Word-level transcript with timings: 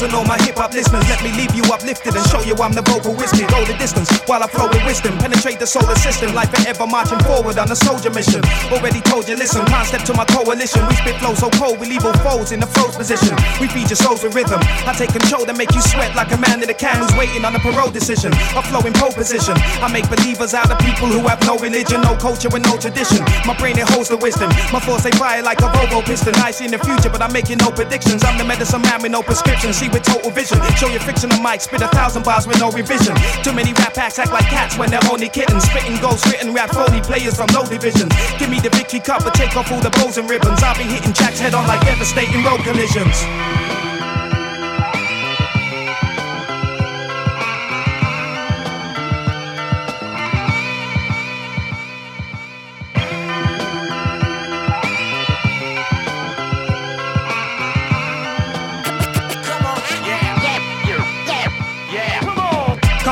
all 0.00 0.24
my 0.24 0.37
hop 0.68 0.74
listeners. 0.74 1.08
Let 1.08 1.22
me 1.24 1.32
leave 1.32 1.54
you 1.54 1.64
uplifted 1.72 2.14
and 2.14 2.26
show 2.28 2.40
you 2.44 2.54
I'm 2.60 2.72
the 2.72 2.82
vocal 2.82 3.14
whiskey. 3.14 3.46
Go 3.48 3.64
the 3.64 3.76
distance 3.78 4.10
while 4.28 4.42
I 4.42 4.48
flow 4.48 4.68
with 4.68 4.84
wisdom. 4.84 5.16
Penetrate 5.18 5.58
the 5.58 5.66
solar 5.66 5.96
system 5.96 6.34
like 6.34 6.50
forever 6.52 6.86
marching 6.86 7.18
forward 7.24 7.58
on 7.58 7.70
a 7.70 7.76
soldier 7.76 8.10
mission. 8.10 8.42
Already 8.70 9.00
told 9.00 9.28
you, 9.28 9.36
listen, 9.36 9.64
can't 9.66 9.86
step 9.86 10.04
to 10.04 10.14
my 10.14 10.24
coalition. 10.26 10.84
We 10.88 10.94
spit 10.96 11.16
flow 11.16 11.34
so 11.34 11.50
cold, 11.56 11.80
we 11.80 11.88
leave 11.88 12.04
all 12.04 12.16
foes 12.20 12.52
in 12.52 12.60
the 12.60 12.66
froze 12.66 12.96
position. 12.96 13.34
We 13.60 13.68
feed 13.68 13.88
your 13.88 14.00
souls 14.00 14.22
with 14.22 14.34
rhythm. 14.34 14.60
I 14.84 14.92
take 14.92 15.12
control 15.12 15.46
to 15.46 15.54
make 15.54 15.72
you 15.72 15.80
sweat 15.80 16.14
like 16.14 16.30
a 16.32 16.38
man 16.38 16.62
in 16.62 16.68
a 16.68 16.74
can 16.74 16.96
who's 17.00 17.14
waiting 17.16 17.44
on 17.44 17.54
a 17.56 17.60
parole 17.60 17.90
decision. 17.90 18.32
A 18.56 18.62
flow 18.62 18.84
in 18.84 18.92
pole 18.92 19.12
position. 19.12 19.56
I 19.80 19.88
make 19.88 20.08
believers 20.10 20.52
out 20.54 20.70
of 20.70 20.78
people 20.78 21.08
who 21.08 21.26
have 21.28 21.40
no 21.46 21.56
religion, 21.58 22.00
no 22.02 22.16
culture, 22.16 22.50
and 22.52 22.64
no 22.64 22.76
tradition. 22.76 23.24
My 23.46 23.56
brain, 23.56 23.78
it 23.78 23.88
holds 23.88 24.08
the 24.08 24.16
wisdom. 24.16 24.50
My 24.72 24.80
force, 24.80 25.04
they 25.04 25.12
fire 25.12 25.42
like 25.42 25.60
a 25.60 25.68
Volvo 25.72 26.04
piston. 26.04 26.34
I 26.36 26.50
see 26.50 26.66
in 26.66 26.72
the 26.72 26.82
future, 26.82 27.10
but 27.10 27.22
I'm 27.22 27.32
making 27.32 27.58
no 27.58 27.70
predictions. 27.70 28.24
I'm 28.24 28.36
the 28.36 28.44
medicine 28.44 28.82
man 28.82 29.02
with 29.02 29.12
no 29.12 29.22
prescription. 29.22 29.72
See 29.72 29.88
with 29.88 30.02
total 30.02 30.30
vision. 30.30 30.57
Show 30.76 30.88
your 30.88 31.00
fiction 31.00 31.30
on 31.32 31.42
mic, 31.42 31.60
spit 31.60 31.82
a 31.82 31.88
thousand 31.88 32.24
bars 32.24 32.46
with 32.46 32.60
no 32.60 32.70
revision. 32.70 33.14
Too 33.42 33.52
many 33.52 33.72
rap 33.74 33.96
acts 33.98 34.18
act 34.18 34.32
like 34.32 34.46
cats 34.46 34.78
when 34.78 34.90
they're 34.90 35.10
only 35.10 35.28
kittens. 35.28 35.64
Spitting 35.64 35.96
ghost 36.00 36.24
written 36.26 36.54
rap 36.54 36.70
phony 36.70 37.00
players 37.00 37.36
from 37.36 37.48
low 37.54 37.64
divisions. 37.64 38.12
Give 38.38 38.50
me 38.50 38.60
the 38.60 38.70
Vicky 38.70 39.00
cup, 39.00 39.24
but 39.24 39.34
take 39.34 39.56
off 39.56 39.70
all 39.72 39.80
the 39.80 39.90
bows 39.90 40.18
and 40.18 40.28
ribbons. 40.30 40.62
I'll 40.62 40.76
be 40.76 40.84
hitting 40.84 41.12
Jack's 41.12 41.40
head 41.40 41.54
on 41.54 41.66
like 41.66 41.80
devastating 41.82 42.44
road 42.44 42.60
collisions. 42.60 43.97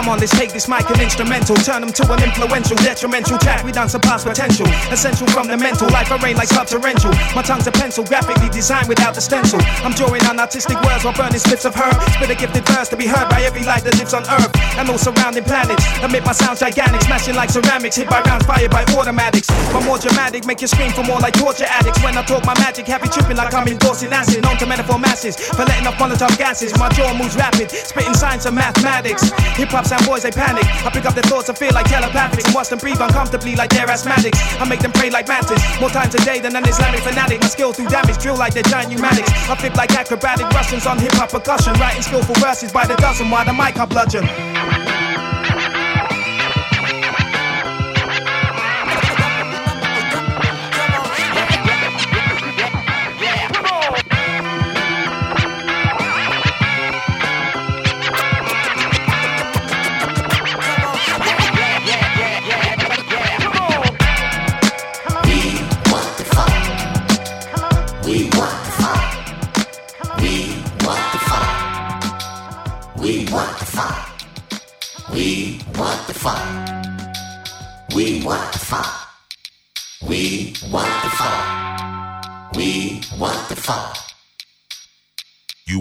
Come 0.06 0.14
on, 0.14 0.20
let's 0.22 0.38
take 0.38 0.52
this 0.54 0.68
mic 0.70 0.86
and 0.86 1.02
instrumental, 1.02 1.56
turn 1.66 1.82
them 1.82 1.90
to 1.90 2.06
an 2.14 2.22
influential, 2.22 2.78
detrimental 2.78 3.38
track. 3.42 3.64
We 3.66 3.72
done 3.72 3.88
surpass 3.88 4.22
potential, 4.22 4.62
essential 4.94 5.26
from 5.26 5.48
the 5.50 5.58
mental. 5.58 5.90
Life 5.90 6.14
I 6.14 6.16
rain 6.22 6.36
like 6.36 6.46
subterranean. 6.46 7.10
My 7.34 7.42
tongue's 7.42 7.66
a 7.66 7.72
pencil, 7.72 8.04
graphically 8.06 8.48
designed 8.48 8.86
without 8.86 9.18
the 9.18 9.20
stencil. 9.20 9.58
I'm 9.82 9.90
drawing 9.98 10.22
on 10.30 10.38
artistic 10.38 10.78
words 10.86 11.02
while 11.02 11.10
burning 11.18 11.42
slips 11.42 11.64
of 11.64 11.74
her. 11.74 11.90
Spit 12.14 12.30
a 12.30 12.36
gifted 12.38 12.62
verse 12.70 12.86
to 12.90 12.96
be 12.96 13.10
heard 13.10 13.26
by 13.26 13.42
every 13.42 13.66
life 13.66 13.82
that 13.82 13.98
lives 13.98 14.14
on 14.14 14.22
Earth 14.30 14.54
and 14.78 14.86
all 14.86 14.94
surrounding 14.94 15.42
planets. 15.42 15.82
Amid 15.98 16.22
my 16.22 16.30
sounds 16.30 16.60
gigantic, 16.62 17.02
smashing 17.02 17.34
like 17.34 17.50
ceramics, 17.50 17.96
hit 17.96 18.06
by 18.06 18.22
rounds 18.30 18.46
fired 18.46 18.70
by 18.70 18.86
automatics. 18.94 19.50
But 19.74 19.82
more 19.90 19.98
dramatic, 19.98 20.46
make 20.46 20.62
you 20.62 20.70
scream 20.70 20.94
for 20.94 21.02
more 21.02 21.18
like 21.18 21.34
torture 21.34 21.66
addicts. 21.66 21.98
When 22.06 22.14
I 22.14 22.22
talk 22.22 22.46
my 22.46 22.54
magic, 22.62 22.86
happy 22.86 23.10
tripping 23.10 23.38
like 23.38 23.52
I'm 23.58 23.66
endorsing 23.66 24.14
acid. 24.14 24.46
Known 24.46 24.54
to 24.62 24.66
metaphor 24.70 25.00
masses 25.02 25.34
for 25.34 25.66
letting 25.66 25.90
off 25.90 25.98
Molotov 25.98 26.38
gases. 26.38 26.70
My 26.78 26.94
jaw 26.94 27.10
moves 27.18 27.34
rapid, 27.34 27.74
spitting 27.74 28.14
science 28.14 28.46
and 28.46 28.54
mathematics. 28.54 29.34
Hip 29.58 29.74
hop 29.74 29.95
sound 29.96 30.06
boys, 30.08 30.22
they 30.22 30.30
panic. 30.30 30.64
I 30.84 30.90
pick 30.90 31.04
up 31.04 31.14
their 31.14 31.24
thoughts 31.24 31.48
and 31.48 31.56
feel 31.56 31.72
like 31.72 31.86
telepathics 31.86 32.46
and 32.46 32.54
watch 32.54 32.68
them 32.68 32.78
breathe 32.78 33.00
uncomfortably 33.00 33.56
like 33.56 33.70
they're 33.70 33.86
asthmatics. 33.86 34.38
I 34.60 34.68
make 34.68 34.80
them 34.80 34.92
pray 34.92 35.10
like 35.10 35.28
mantis, 35.28 35.62
more 35.80 35.90
times 35.90 36.14
a 36.14 36.24
day 36.24 36.40
than 36.40 36.54
an 36.56 36.66
Islamic 36.68 37.00
fanatic. 37.00 37.40
My 37.40 37.48
skill 37.48 37.72
through 37.72 37.88
damage 37.88 38.18
drill 38.18 38.36
like 38.36 38.54
they're 38.54 38.62
giant 38.62 38.90
pneumatics. 38.90 39.30
I 39.48 39.56
flip 39.56 39.76
like 39.76 39.92
acrobatic 39.92 40.48
Russians 40.50 40.86
on 40.86 40.98
hip 40.98 41.12
hop 41.12 41.30
percussion, 41.30 41.74
writing 41.74 42.02
skillful 42.02 42.34
verses 42.36 42.72
by 42.72 42.86
the 42.86 42.96
dozen 42.96 43.30
while 43.30 43.44
the 43.44 43.52
mic 43.52 43.78
I 43.78 43.86
bludgeon. 43.86 44.85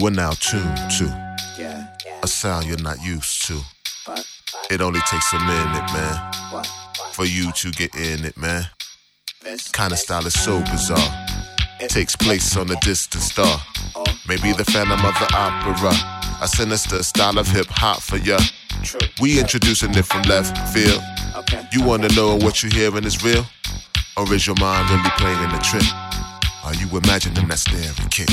Are 0.06 0.10
now 0.10 0.30
tuned 0.30 0.76
to 0.98 1.36
a 2.22 2.28
sound 2.28 2.64
you're 2.66 2.78
not 2.78 3.02
used 3.04 3.44
to. 3.48 3.60
It 4.70 4.80
only 4.80 5.00
takes 5.00 5.32
a 5.32 5.38
minute, 5.40 5.92
man, 5.92 6.32
for 7.10 7.24
you 7.24 7.50
to 7.50 7.72
get 7.72 7.92
in 7.96 8.24
it, 8.24 8.36
man. 8.36 8.68
Kind 9.72 9.92
of 9.92 9.98
style 9.98 10.24
is 10.24 10.38
so 10.38 10.60
bizarre. 10.60 11.26
Takes 11.88 12.14
place 12.14 12.56
on 12.56 12.70
a 12.70 12.76
distant 12.82 13.24
star. 13.24 13.58
Maybe 14.28 14.52
the 14.52 14.64
Phantom 14.66 15.04
of 15.04 15.14
the 15.18 15.28
Opera. 15.34 15.92
A 16.40 16.46
sinister 16.46 17.02
style 17.02 17.36
of 17.36 17.48
hip 17.48 17.66
hop 17.68 18.00
for 18.00 18.18
ya. 18.18 18.38
We 19.20 19.40
introducing 19.40 19.90
it 19.96 20.04
from 20.04 20.22
left 20.22 20.56
field. 20.72 21.02
You 21.72 21.82
wanna 21.82 22.10
know 22.14 22.36
what 22.36 22.62
you're 22.62 22.72
hearing 22.72 23.02
is 23.02 23.24
real? 23.24 23.44
Or 24.16 24.32
is 24.32 24.46
your 24.46 24.56
mind 24.60 24.88
really 24.88 25.10
playing 25.18 25.50
the 25.50 25.58
trick? 25.58 25.82
Are 26.64 26.74
you 26.74 26.96
imagining 26.96 27.48
that 27.48 27.58
stereo 27.58 27.92
kick? 28.08 28.28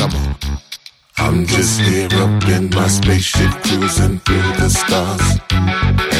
I'm 0.00 1.44
just 1.46 1.80
here 1.80 2.06
up 2.12 2.44
in 2.48 2.70
my 2.70 2.86
spaceship 2.86 3.50
cruising 3.64 4.20
through 4.20 4.52
the 4.56 4.68
stars. 4.68 5.40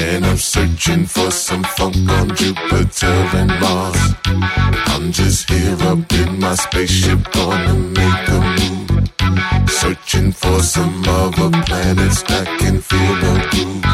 And 0.03 0.27
I'm 0.27 0.37
searching 0.37 1.07
for 1.07 1.31
some 1.31 1.63
funk 1.63 1.97
on 2.11 2.35
Jupiter 2.35 3.07
and 3.07 3.51
Mars. 3.61 3.97
I'm 4.27 5.13
just 5.13 5.49
here 5.49 5.77
up 5.83 6.13
in 6.13 6.41
my 6.41 6.55
spaceship 6.57 7.31
gonna 7.33 7.75
make 7.75 8.29
a 8.29 8.41
move. 8.59 9.71
Searching 9.71 10.33
for 10.33 10.61
some 10.61 11.05
other 11.07 11.51
planets 11.67 12.23
that 12.25 12.47
can 12.59 12.81
feel 12.81 13.15
the 13.23 13.47
groove. 13.51 13.85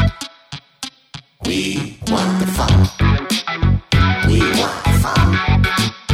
We 1.45 1.99
want 2.07 2.39
the 2.39 2.47
fire. 2.47 2.87
We 4.27 4.39
want 4.39 4.83
the 4.83 4.91
fire. 5.03 6.04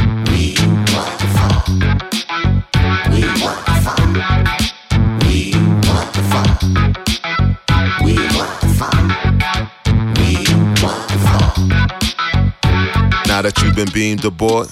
That 13.42 13.58
you've 13.60 13.74
been 13.74 13.90
beamed 13.90 14.24
aboard, 14.24 14.68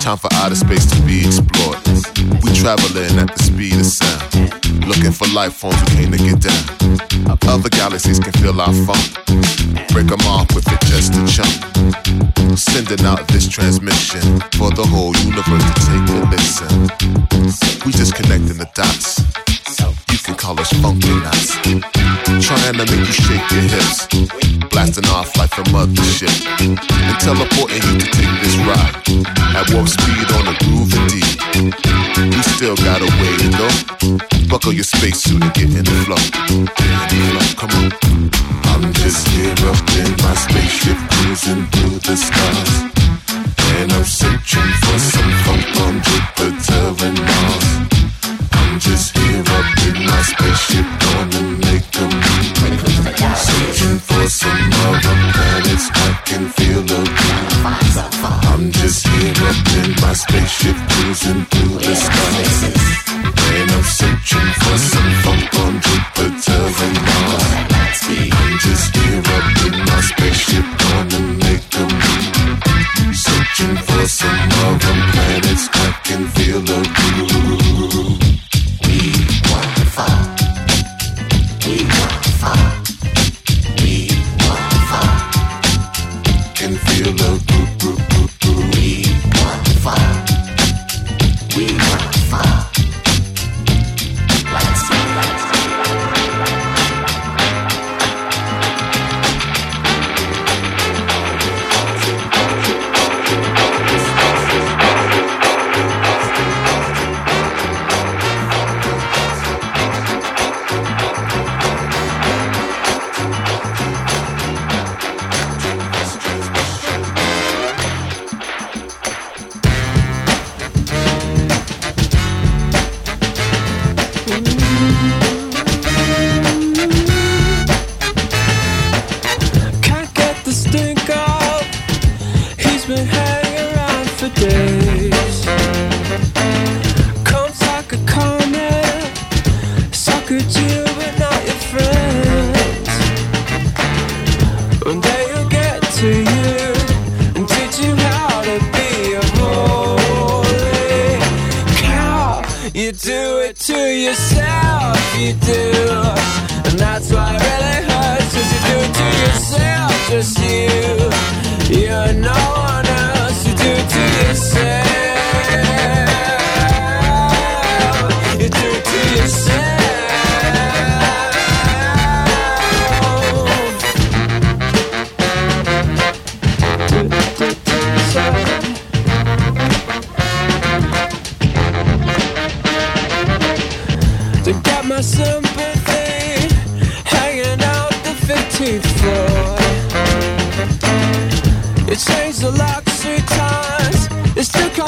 time 0.00 0.16
for 0.16 0.32
outer 0.40 0.56
space 0.56 0.88
to 0.88 0.96
be 1.04 1.20
explored. 1.20 1.76
We 2.40 2.48
traveling 2.56 3.20
at 3.20 3.28
the 3.28 3.42
speed 3.44 3.76
of 3.76 3.84
sound, 3.84 4.88
looking 4.88 5.12
for 5.12 5.28
life 5.36 5.52
forms 5.52 5.76
we 5.84 6.08
came 6.08 6.10
to 6.12 6.16
get 6.16 6.40
down. 6.40 6.64
Other 7.44 7.68
galaxies 7.68 8.18
can 8.18 8.32
feel 8.40 8.56
our 8.56 8.72
funk, 8.88 9.04
break 9.92 10.08
them 10.08 10.24
off 10.24 10.48
with 10.56 10.64
it 10.72 10.80
just 10.88 11.12
a 11.12 11.20
chunk. 11.28 11.52
Sending 12.56 13.04
out 13.04 13.28
this 13.28 13.46
transmission 13.46 14.24
for 14.56 14.72
the 14.72 14.86
whole 14.88 15.12
universe 15.20 15.60
to 15.60 15.82
take 15.84 16.08
a 16.08 16.24
listen. 16.32 16.72
We 17.84 17.92
just 17.92 18.16
connecting 18.16 18.56
the 18.56 18.68
dots. 18.72 19.20
You 20.08 20.18
can 20.24 20.40
call 20.40 20.58
us 20.58 20.72
funky 20.80 21.12
nuts. 21.20 21.52
Trying 22.40 22.80
to 22.80 22.84
make 22.88 23.04
you 23.04 23.12
shake 23.12 23.44
your 23.52 23.68
hips. 23.68 24.49
Blasting 24.80 25.12
off 25.12 25.36
like 25.36 25.52
a 25.58 25.62
mothership. 25.68 26.32
And 26.58 27.20
teleporting 27.20 27.84
you 27.84 28.00
to 28.00 28.06
take 28.16 28.32
this 28.40 28.56
ride. 28.64 28.96
At 29.54 29.68
warp 29.74 29.86
speed 29.86 30.32
on 30.32 30.48
a 30.48 30.56
groovy 30.64 31.04
deep. 31.12 31.36
We 32.16 32.42
still 32.56 32.76
got 32.76 33.02
a 33.02 33.10
way 33.20 33.32
to 33.44 33.48
go. 33.60 33.68
Buckle 34.48 34.72
your 34.72 34.84
spacesuit 34.84 35.42
and 35.42 35.52
get 35.52 35.68
in 35.68 35.84
the 35.84 35.96
flow. 36.08 36.16
Get 36.48 37.12
in 37.12 37.20
the 37.20 37.28
flow. 37.28 37.60
Come 37.60 37.72
on. 37.76 37.92
I'm 38.72 38.90
just 38.94 39.28
here 39.28 39.52
up 39.68 39.84
in 40.00 40.16
my 40.24 40.34
spaceship 40.34 40.96
cruising 41.12 41.66
through 41.76 41.98
the 42.00 42.16
stars. 42.16 42.72
And 43.76 43.92
I'm 43.92 44.04
searching 44.04 44.70
for 44.80 44.98
some 44.98 45.30
funk 45.44 45.76
on 45.84 46.02
Jupiter 46.02 47.04
and 47.04 47.20
Mars. 47.20 47.89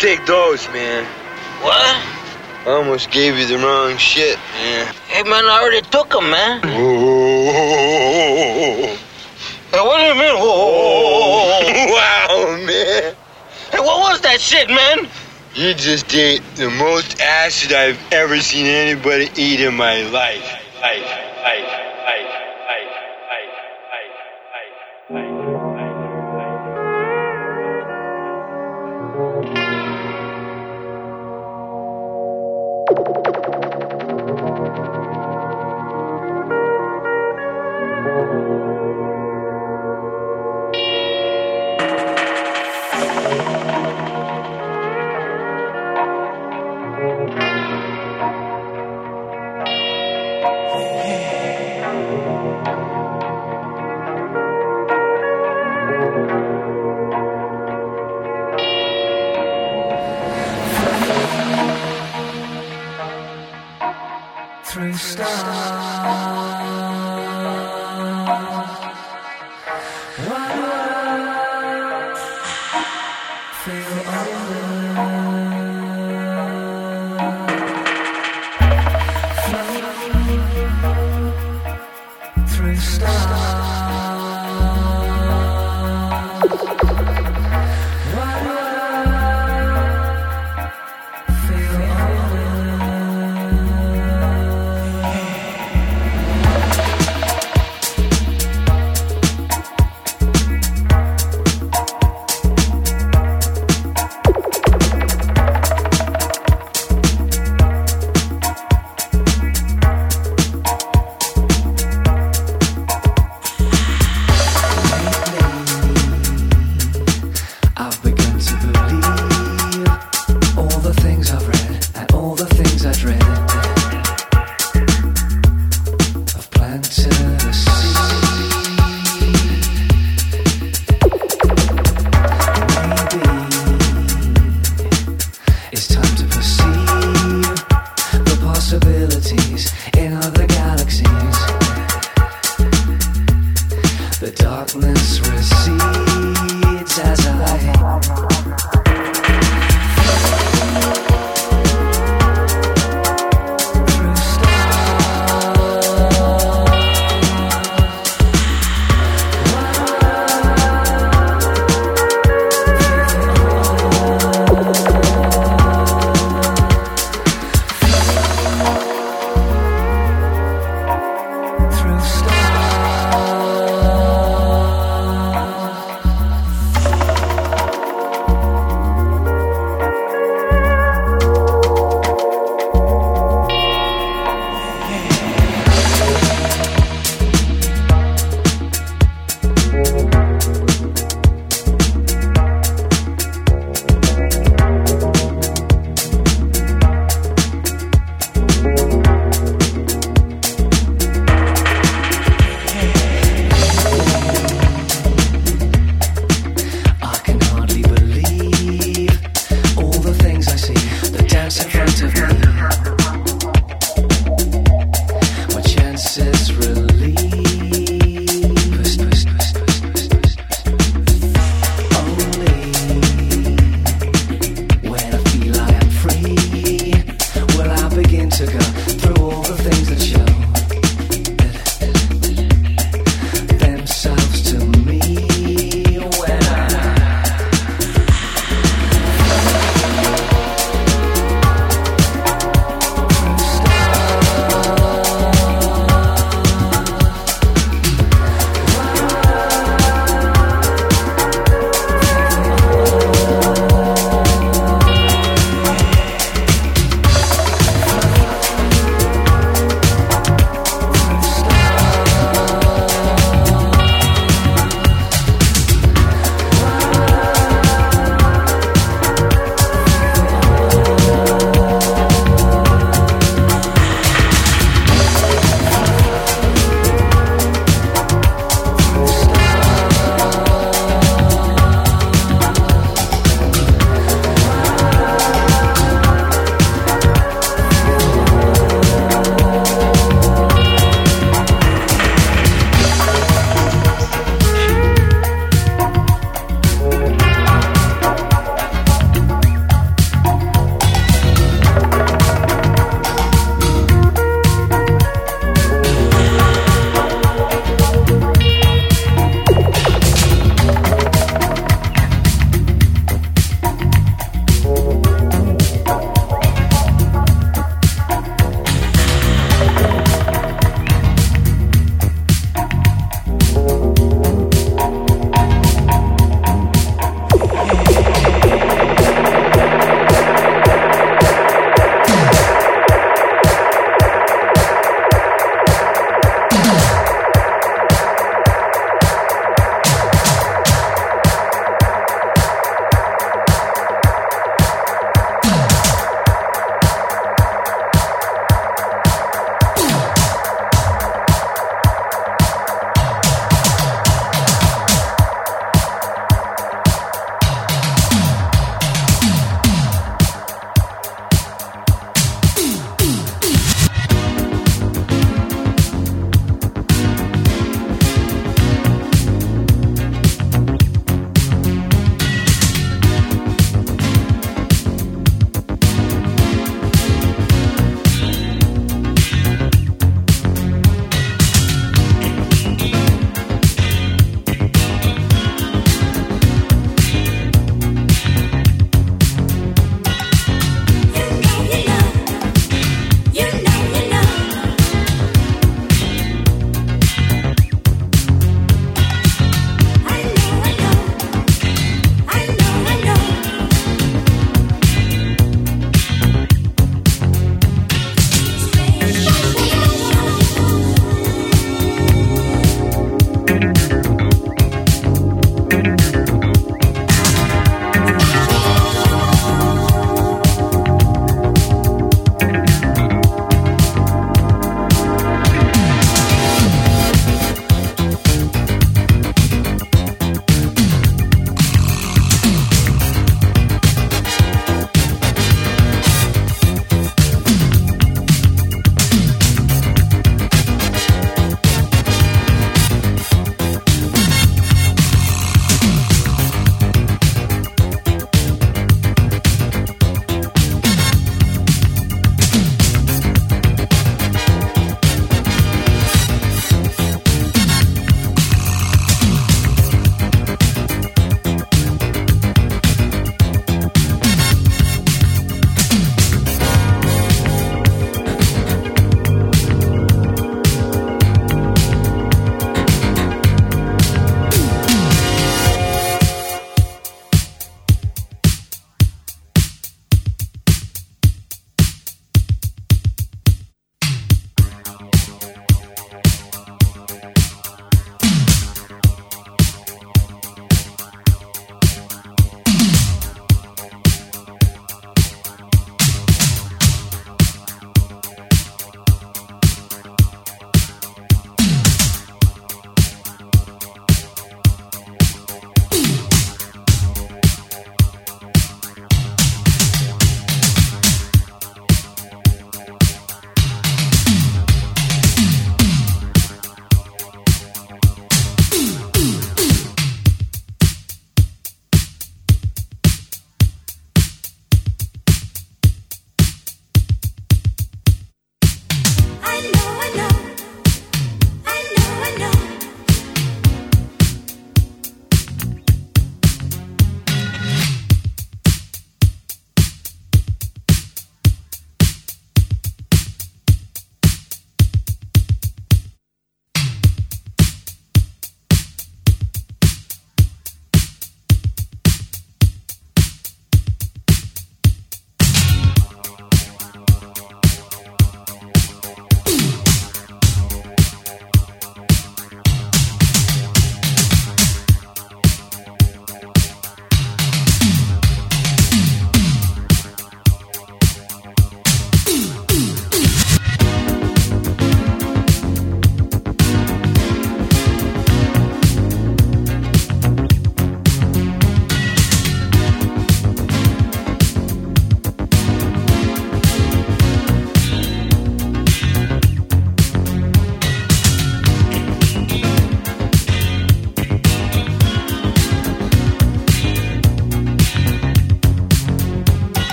take 0.00 0.24
those, 0.24 0.66
man. 0.70 1.04
What? 1.60 2.02
I 2.66 2.70
almost 2.70 3.10
gave 3.10 3.36
you 3.36 3.44
the 3.46 3.58
wrong 3.58 3.98
shit, 3.98 4.38
man. 4.54 4.94
Hey, 5.08 5.22
man, 5.24 5.44
I 5.44 5.60
already 5.60 5.82
took 5.88 6.08
them, 6.08 6.30
man. 6.30 6.62
Whoa. 6.64 7.52
Hey, 9.70 9.80
what 9.80 9.98
do 9.98 10.04
you 10.04 10.14
mean? 10.14 10.36
Wow, 11.90 12.56
man. 12.66 13.14
Hey, 13.72 13.78
what 13.78 14.10
was 14.10 14.20
that 14.22 14.40
shit, 14.40 14.68
man? 14.70 15.06
You 15.54 15.74
just 15.74 16.14
ate 16.14 16.42
the 16.56 16.70
most 16.70 17.20
acid 17.20 17.74
I've 17.74 18.00
ever 18.10 18.38
seen 18.38 18.66
anybody 18.66 19.28
eat 19.36 19.60
in 19.60 19.74
my 19.74 20.02
life. 20.04 20.59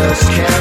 just 0.00 0.30
can't 0.30 0.59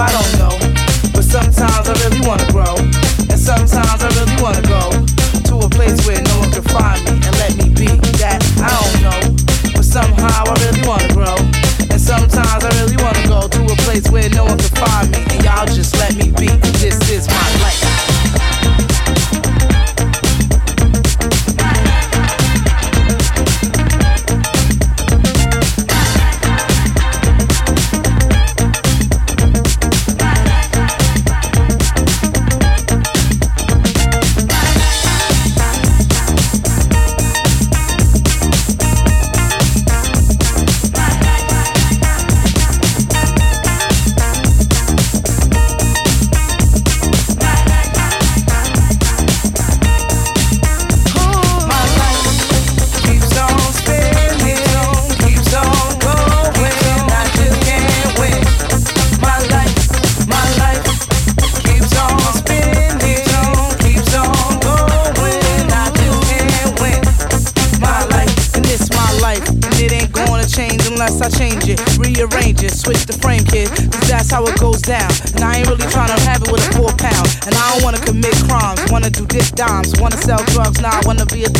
I 0.00 0.08
don't 0.16 0.32
know. 0.40 0.56
But 1.12 1.24
sometimes 1.24 1.84
I 1.86 1.92
really 2.00 2.26
wanna 2.26 2.50
grow, 2.50 2.74
and 3.28 3.38
sometimes 3.38 4.00
I 4.00 4.08
really 4.16 4.40
wanna 4.40 4.62
go 4.62 4.88
to 5.44 5.66
a 5.66 5.68
place 5.68 6.00
where 6.06 6.22
no 6.22 6.38
one 6.40 6.50
can 6.50 6.62
find 6.72 7.04
me 7.04 7.20
and 7.20 7.36
let 7.36 7.52
me 7.60 7.68
be 7.68 7.86
that 8.16 8.40
I 8.64 8.72
don't 8.80 8.96
know. 9.04 9.20
But 9.74 9.84
somehow 9.84 10.44
I 10.48 10.54
really 10.64 10.88
wanna 10.88 11.12
grow, 11.12 11.36
and 11.92 12.00
sometimes 12.00 12.64
I 12.64 12.70
really 12.80 12.96
wanna 12.96 13.28
go 13.28 13.46
to 13.46 13.60
a 13.60 13.76
place 13.84 14.08
where 14.08 14.30
no 14.30 14.46
one 14.46 14.56
can 14.56 14.74
find 14.80 15.10
me, 15.12 15.20
and 15.36 15.44
y'all 15.44 15.66
just 15.66 15.94
let 15.98 16.16
me 16.16 16.32
be. 16.32 16.48
This 16.80 16.96
is 17.10 17.28
my 17.28 17.48
life. 17.60 17.89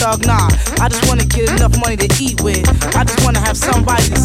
thug, 0.01 0.25
nah. 0.25 0.49
I 0.81 0.89
just 0.89 1.07
wanna 1.07 1.27
get 1.27 1.51
enough 1.51 1.77
money 1.79 1.97
to 1.97 2.09
eat 2.25 2.41
with. 2.41 2.65
I 2.97 3.05
just 3.05 3.23
wanna 3.23 3.41
have 3.41 3.57
somebody 3.57 4.09
to 4.09 4.20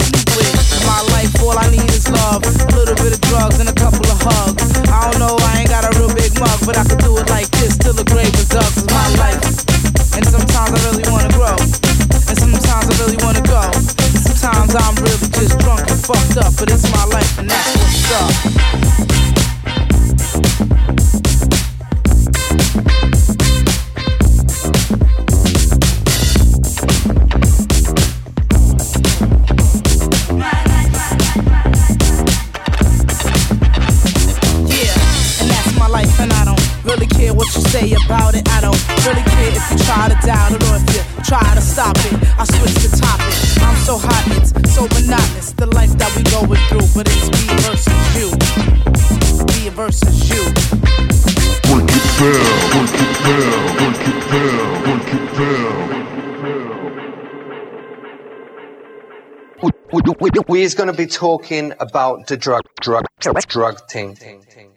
we, 60.19 60.29
we, 60.47 60.63
going 60.75 60.87
to 60.87 60.93
be 60.93 61.07
talking 61.07 61.73
about 61.79 62.27
the 62.27 62.37
drug, 62.37 62.61
drug, 62.81 63.05
drug, 63.19 63.39
drug 63.47 63.89
thing. 63.89 64.15
thing, 64.15 64.41
thing. 64.41 64.74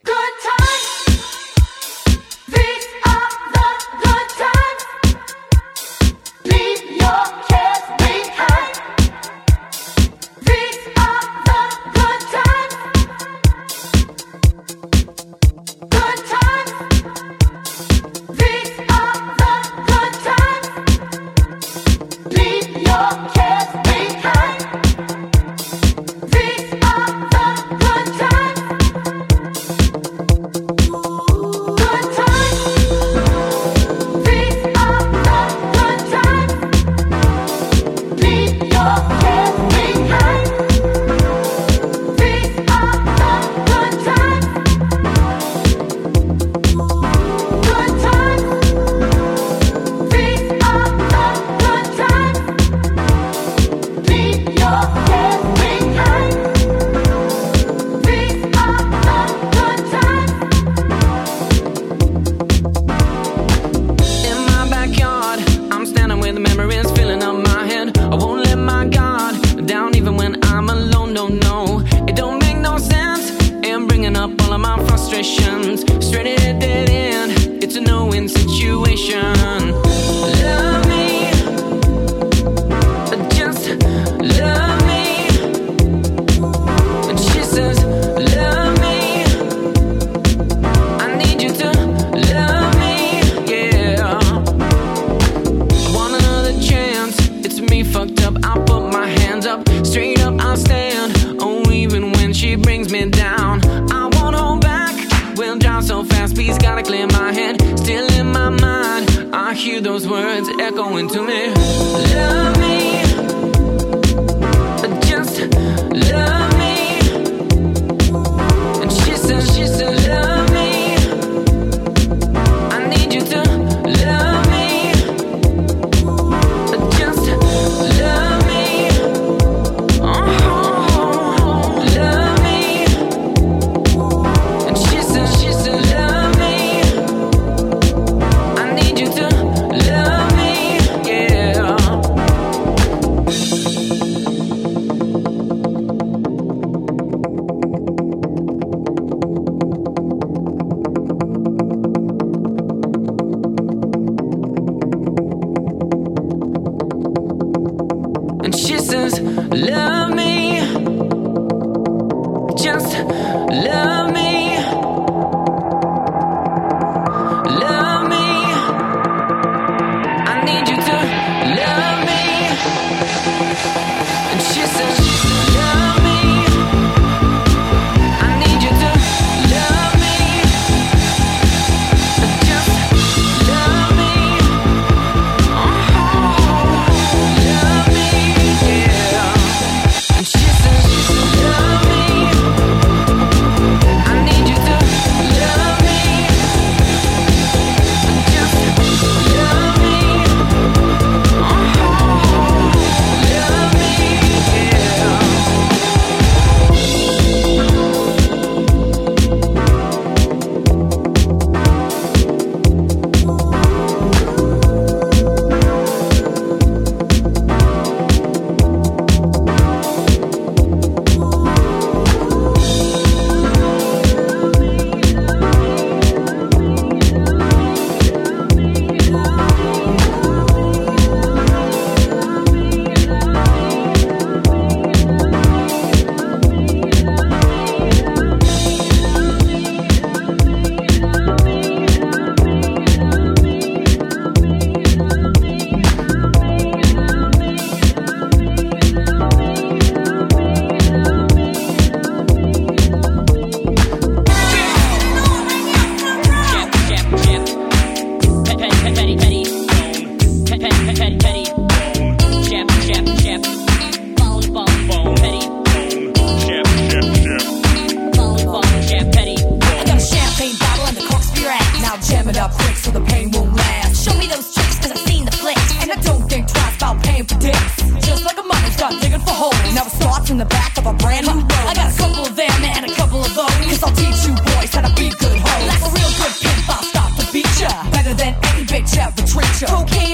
better 288.09 288.15
than 288.15 288.35
any 288.45 288.65
bitch 288.65 288.97
ever 288.97 289.27
treat 289.27 289.61
you. 289.61 289.67
Cocaine 289.67 290.08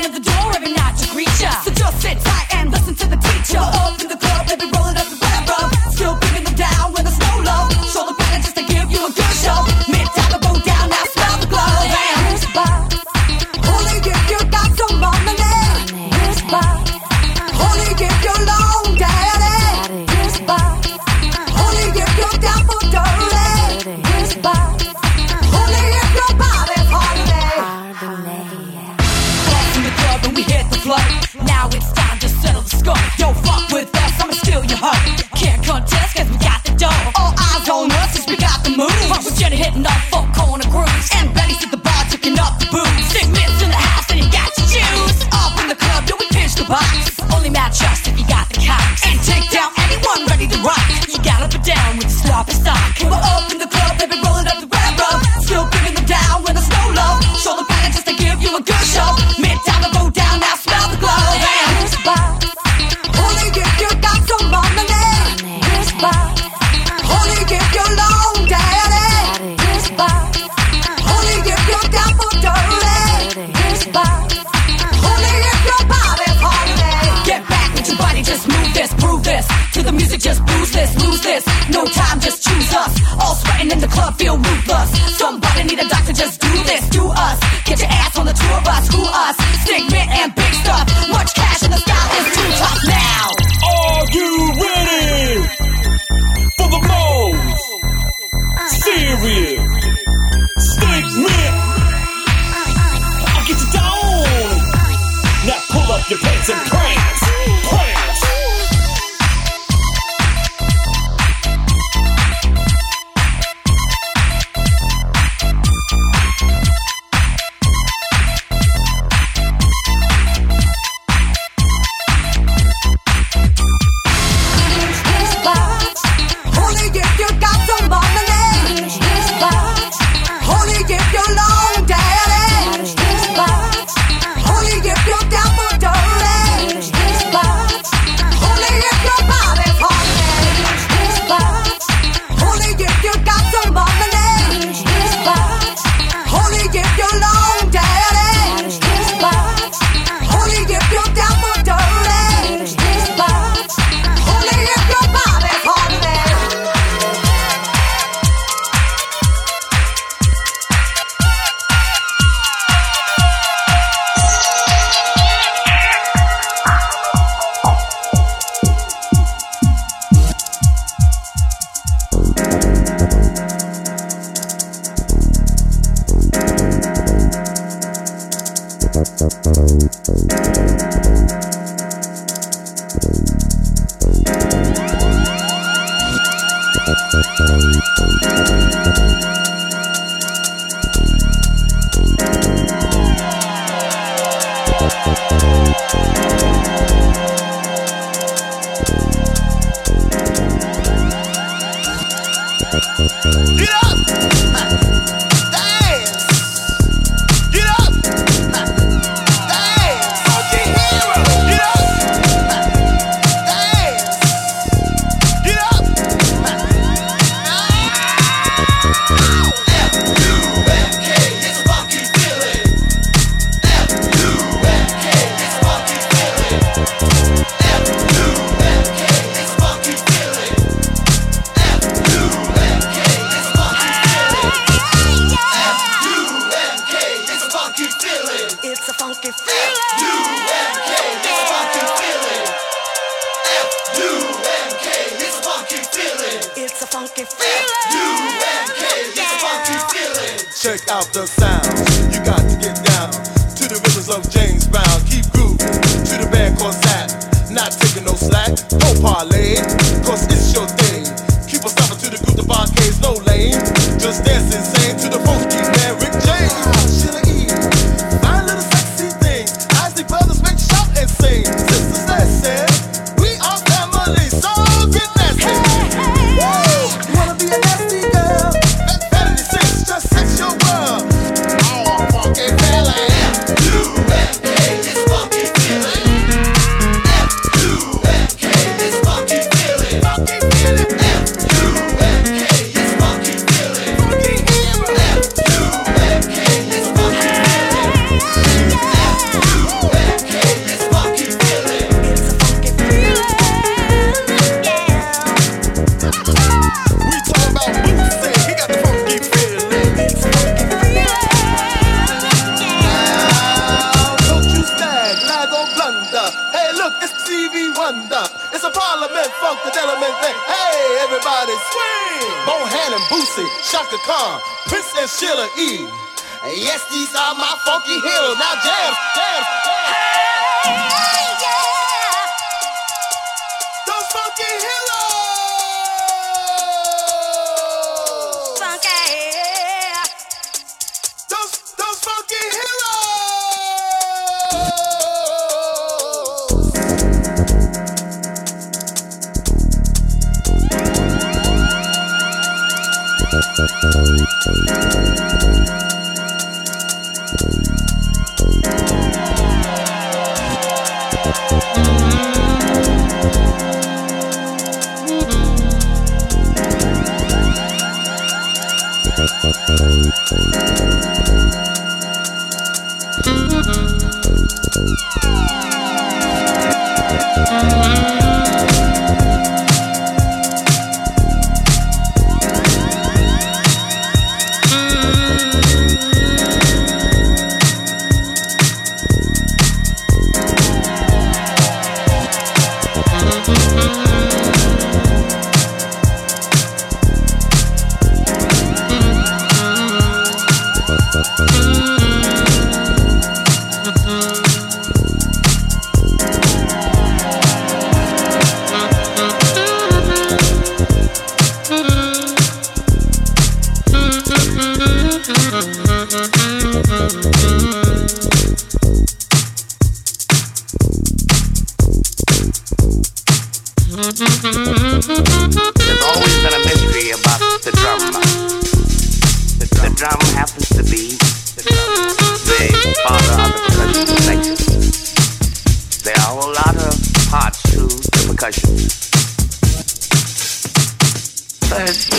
Yeah. 290.76 291.03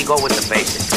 go 0.06 0.14
with 0.22 0.34
the 0.34 0.48
basics. 0.54 0.95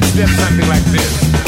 touch 0.00 0.12
them 0.14 0.28
something 0.28 0.68
like 0.68 0.82
this. 0.86 1.43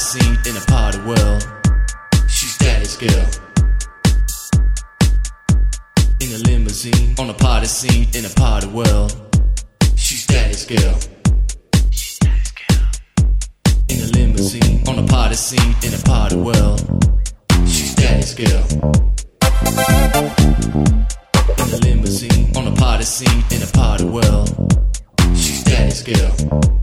seen 0.00 0.38
in 0.46 0.56
a 0.56 0.60
part 0.60 0.94
of 0.94 1.04
world. 1.04 1.46
She's 2.26 2.56
daddy's 2.56 2.96
girl. 2.96 3.26
In 6.20 6.32
a 6.32 6.38
limousine, 6.48 7.14
on 7.18 7.28
a 7.28 7.34
party 7.34 7.66
scene, 7.66 8.08
in 8.14 8.24
a 8.24 8.30
part 8.30 8.64
of 8.64 8.72
world. 8.72 9.12
She's 9.96 10.24
daddy's 10.26 10.64
girl. 10.64 10.98
She's 11.90 12.18
daddy's 12.18 12.52
girl. 12.52 12.88
In 13.90 14.00
a 14.00 14.06
limousine, 14.16 14.88
on 14.88 14.98
a 14.98 15.06
party 15.06 15.34
scene, 15.34 15.74
in 15.82 15.92
a 15.92 15.98
part 15.98 16.32
of 16.32 16.40
world. 16.40 16.80
She's 17.66 17.94
daddy's 17.94 18.32
girl. 18.32 18.64
In 21.58 21.74
a 21.74 21.78
limousine, 21.84 22.56
on 22.56 22.66
a 22.68 22.74
party 22.74 23.04
scene, 23.04 23.44
in 23.50 23.62
a 23.62 23.66
part 23.66 24.00
of 24.00 24.10
world. 24.10 24.48
She's 25.36 25.62
daddy's 25.62 26.02
girl. 26.02 26.79